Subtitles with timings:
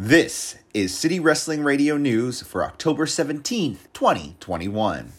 [0.00, 5.12] This is City Wrestling Radio News for October 17th, 2021.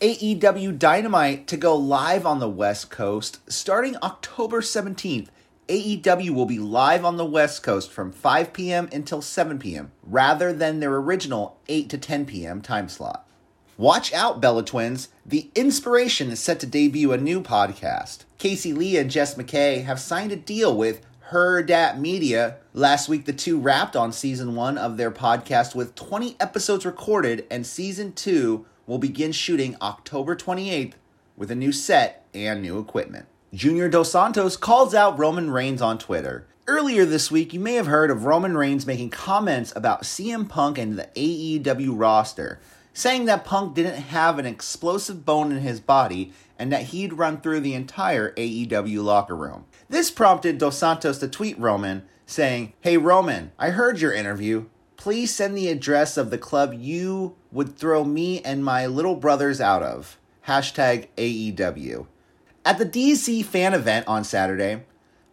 [0.00, 5.28] AEW Dynamite to go live on the West Coast starting October 17th.
[5.68, 8.88] AEW will be live on the West Coast from 5 p.m.
[8.90, 9.92] until 7 p.m.
[10.02, 12.62] rather than their original 8 to 10 p.m.
[12.62, 13.28] time slot.
[13.76, 15.10] Watch out, Bella Twins.
[15.26, 18.20] The Inspiration is set to debut a new podcast.
[18.38, 22.58] Casey Lee and Jess McKay have signed a deal with Hurrdat Media.
[22.72, 27.44] Last week, the two wrapped on season one of their podcast with 20 episodes recorded,
[27.50, 30.92] and season two will begin shooting October 28th
[31.36, 33.26] with a new set and new equipment.
[33.52, 36.46] Junior Dos Santos calls out Roman Reigns on Twitter.
[36.68, 40.78] Earlier this week, you may have heard of Roman Reigns making comments about CM Punk
[40.78, 42.60] and the AEW roster,
[42.96, 47.38] saying that Punk didn't have an explosive bone in his body and that he'd run
[47.38, 49.66] through the entire AEW locker room.
[49.86, 54.64] This prompted Dos Santos to tweet Roman, saying, Hey Roman, I heard your interview.
[54.96, 59.60] Please send the address of the club you would throw me and my little brothers
[59.60, 60.18] out of.
[60.46, 62.06] Hashtag AEW.
[62.64, 64.84] At the DC fan event on Saturday,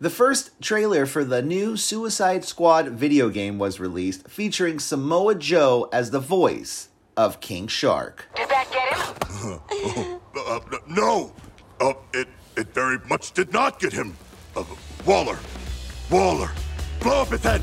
[0.02, 5.88] the first trailer for the new Suicide Squad video game was released, featuring Samoa Joe
[5.94, 8.28] as the voice of King Shark.
[8.36, 10.20] Did that get him?
[10.36, 11.34] Uh, no,
[11.80, 14.16] uh, it it very much did not get him.
[14.56, 14.64] Uh,
[15.06, 15.40] Waller,
[16.10, 16.52] Waller,
[17.00, 17.62] blow up his head.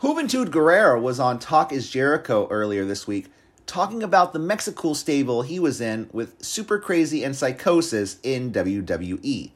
[0.00, 3.28] Juventud Guerrero was on Talk is Jericho earlier this week,
[3.66, 9.52] talking about the Mexicool stable he was in with Super Crazy and Psychosis in WWE.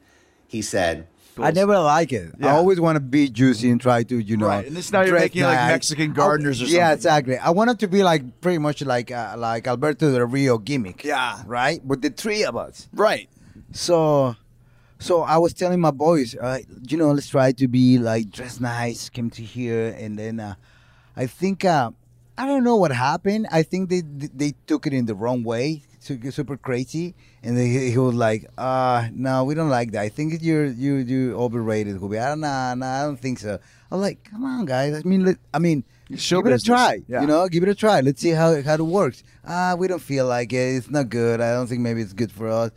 [0.47, 1.07] He said,
[1.39, 2.31] I never like it.
[2.41, 4.47] I always want to be juicy and try to, you know.
[4.47, 5.69] Right, and this now you're making it like.
[5.71, 7.37] Mexican gardeners or I- Yeah, exactly.
[7.37, 11.03] I want it to be like pretty much like uh, like Alberto Del Rio gimmick.
[11.03, 11.41] Yeah.
[11.45, 11.83] right.
[11.85, 12.87] With the three of us.
[12.93, 13.29] Right.
[13.73, 14.35] So,
[14.99, 18.59] so I was telling my boys, uh, you know, let's try to be like dress
[18.59, 20.55] nice, came to here, and then uh,
[21.15, 21.91] I think uh,
[22.37, 23.47] I don't know what happened.
[23.51, 27.97] I think they they took it in the wrong way, super crazy, and they, he
[27.97, 30.01] was like, uh, no, we don't like that.
[30.01, 32.21] I think you're you you overrated, Juvi.
[32.21, 33.59] I don't nah, nah, I don't think so.
[33.91, 34.93] I'm like, come on, guys.
[34.95, 35.83] I mean, let, I mean.
[36.15, 37.19] Show give it a try, Yeah.
[37.19, 37.49] you know.
[37.49, 37.99] Give it a try.
[37.99, 39.23] Let's see how how it works.
[39.45, 40.77] Ah, we don't feel like it.
[40.77, 41.41] It's not good.
[41.41, 42.71] I don't think maybe it's good for us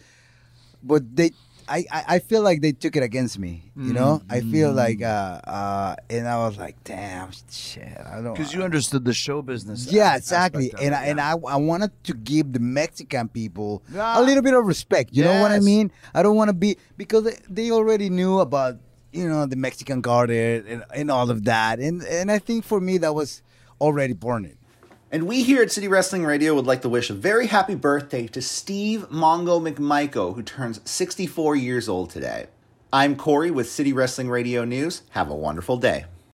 [0.82, 1.30] but they
[1.70, 5.00] I, I, I feel like they took it against me you know i feel like
[5.00, 9.40] uh uh and i was like damn shit i don't Because you understood the show
[9.40, 9.86] business.
[9.92, 11.20] yeah exactly and it, I, and.
[11.20, 14.20] I, I wanted to give the mexican people Ah.
[14.20, 16.76] a little bit of respect you know what i mean i don't want to be
[16.96, 18.76] because they, they already knew about
[19.12, 22.80] you know the mexican garden and, and all of that and and i think for
[22.80, 23.42] me that was
[23.80, 24.58] already born it
[25.12, 28.28] And we here at City Wrestling Radio would like to wish a very happy birthday
[28.28, 32.46] to Steve Mongo McMichael, who turns 64 years old today.
[32.92, 35.02] I'm Corey with City Wrestling Radio News.
[35.10, 36.04] Have a wonderful day.